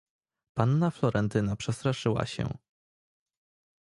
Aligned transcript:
"Panna 0.53 0.89
Florentyna 0.91 1.55
przestraszyła 1.55 2.25
się." 2.25 2.57